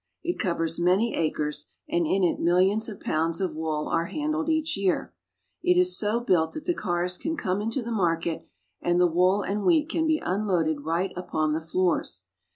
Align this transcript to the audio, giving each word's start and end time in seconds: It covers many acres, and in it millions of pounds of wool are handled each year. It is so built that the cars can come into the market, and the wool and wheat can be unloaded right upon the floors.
It 0.23 0.39
covers 0.39 0.79
many 0.79 1.15
acres, 1.15 1.67
and 1.87 2.07
in 2.07 2.23
it 2.23 2.39
millions 2.39 2.89
of 2.89 2.99
pounds 2.99 3.39
of 3.39 3.53
wool 3.53 3.87
are 3.87 4.05
handled 4.07 4.49
each 4.49 4.75
year. 4.75 5.13
It 5.61 5.77
is 5.77 5.95
so 5.95 6.19
built 6.21 6.53
that 6.53 6.65
the 6.65 6.73
cars 6.73 7.19
can 7.19 7.35
come 7.37 7.61
into 7.61 7.83
the 7.83 7.91
market, 7.91 8.47
and 8.81 8.99
the 8.99 9.05
wool 9.05 9.43
and 9.43 9.63
wheat 9.63 9.89
can 9.89 10.07
be 10.07 10.17
unloaded 10.17 10.81
right 10.85 11.13
upon 11.15 11.53
the 11.53 11.61
floors. 11.61 12.25